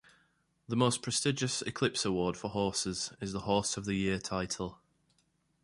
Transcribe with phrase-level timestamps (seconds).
[0.67, 4.81] The most prestigious Eclipse Award for horses is the Horse of the Year title.